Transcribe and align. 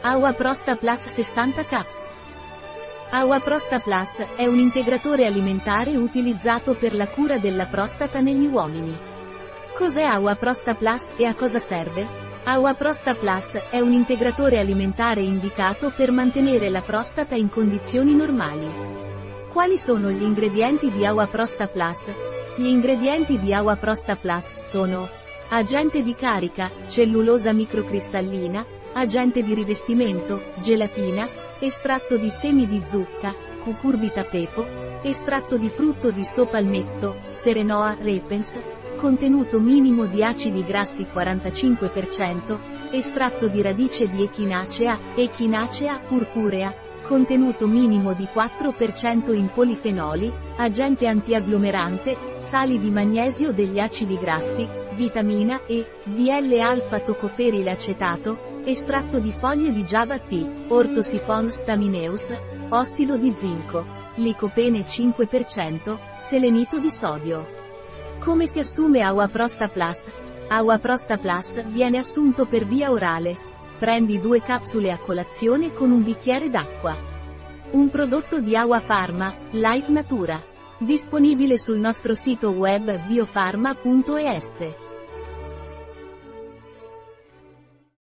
Aua 0.00 0.32
Prosta 0.32 0.76
Plus 0.76 1.08
60 1.08 1.64
Caps. 1.64 2.12
Aua 3.10 3.40
Prosta 3.40 3.80
Plus 3.80 4.18
è 4.36 4.46
un 4.46 4.56
integratore 4.56 5.26
alimentare 5.26 5.96
utilizzato 5.96 6.74
per 6.74 6.94
la 6.94 7.08
cura 7.08 7.38
della 7.38 7.66
prostata 7.66 8.20
negli 8.20 8.46
uomini. 8.46 8.96
Cos'è 9.74 10.04
Aua 10.04 10.36
Prosta 10.36 10.74
Plus 10.74 11.10
e 11.16 11.24
a 11.24 11.34
cosa 11.34 11.58
serve? 11.58 12.06
Aua 12.44 12.74
Prosta 12.74 13.14
Plus 13.14 13.58
è 13.70 13.80
un 13.80 13.92
integratore 13.92 14.60
alimentare 14.60 15.22
indicato 15.22 15.90
per 15.90 16.12
mantenere 16.12 16.70
la 16.70 16.82
prostata 16.82 17.34
in 17.34 17.50
condizioni 17.50 18.14
normali. 18.14 18.70
Quali 19.52 19.76
sono 19.76 20.10
gli 20.10 20.22
ingredienti 20.22 20.92
di 20.92 21.04
Aua 21.04 21.26
Prosta 21.26 21.66
Plus? 21.66 22.12
Gli 22.54 22.66
ingredienti 22.66 23.36
di 23.36 23.52
Aua 23.52 23.74
Prosta 23.74 24.14
Plus 24.14 24.60
sono 24.60 25.08
agente 25.50 26.02
di 26.02 26.14
carica, 26.14 26.70
cellulosa 26.86 27.52
microcristallina, 27.52 28.66
agente 28.92 29.42
di 29.42 29.54
rivestimento, 29.54 30.52
gelatina, 30.56 31.26
estratto 31.58 32.18
di 32.18 32.28
semi 32.28 32.66
di 32.66 32.82
zucca, 32.84 33.34
cucurbita 33.62 34.24
pepo, 34.24 34.66
estratto 35.02 35.56
di 35.56 35.68
frutto 35.70 36.10
di 36.10 36.24
sopalmetto, 36.24 37.22
serenoa 37.30 37.96
repens, 37.98 38.56
contenuto 38.96 39.58
minimo 39.58 40.04
di 40.04 40.22
acidi 40.22 40.62
grassi 40.64 41.06
45%, 41.12 42.58
estratto 42.90 43.48
di 43.48 43.62
radice 43.62 44.08
di 44.08 44.22
echinacea, 44.22 44.98
echinacea 45.14 45.98
purpurea, 46.00 46.74
contenuto 47.08 47.66
minimo 47.66 48.12
di 48.12 48.28
4% 48.32 49.34
in 49.34 49.50
polifenoli, 49.50 50.30
agente 50.56 51.06
antiagglomerante, 51.06 52.14
sali 52.36 52.78
di 52.78 52.90
magnesio 52.90 53.50
degli 53.50 53.78
acidi 53.80 54.18
grassi, 54.18 54.68
vitamina 54.92 55.62
E, 55.64 55.86
DL-alfa-tocoferil 56.04 57.66
acetato, 57.66 58.60
Estratto 58.64 59.18
di 59.18 59.30
foglie 59.30 59.72
di 59.72 59.84
Java 59.84 60.18
T, 60.18 60.66
Ortosiphon 60.68 61.50
stamineus, 61.50 62.30
ossido 62.68 63.16
di 63.16 63.32
zinco, 63.34 63.86
licopene 64.16 64.80
5%, 64.80 65.98
selenito 66.18 66.78
di 66.78 66.90
sodio. 66.90 67.46
Come 68.18 68.46
si 68.46 68.58
assume 68.58 69.00
Aua 69.00 69.28
Prosta 69.28 69.68
Plus? 69.68 70.06
Aua 70.48 70.76
Prosta 70.78 71.16
Plus 71.16 71.64
viene 71.68 71.96
assunto 71.96 72.44
per 72.44 72.66
via 72.66 72.90
orale. 72.90 73.47
Prendi 73.78 74.18
due 74.18 74.42
capsule 74.42 74.90
a 74.90 74.98
colazione 74.98 75.72
con 75.72 75.92
un 75.92 76.02
bicchiere 76.02 76.50
d'acqua. 76.50 76.96
Un 77.70 77.88
prodotto 77.88 78.40
di 78.40 78.56
Aua 78.56 78.80
Pharma, 78.80 79.32
Life 79.50 79.92
Natura. 79.92 80.42
Disponibile 80.78 81.58
sul 81.58 81.78
nostro 81.78 82.14
sito 82.14 82.50
web 82.50 83.06
biofarma.es. 83.06 84.87